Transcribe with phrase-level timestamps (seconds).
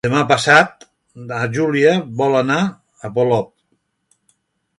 [0.05, 0.87] Demà passat
[1.31, 1.93] na Júlia
[2.23, 2.59] vol anar
[3.09, 3.53] a Polop.